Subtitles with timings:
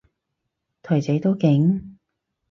[0.81, 1.95] 台仔都勁？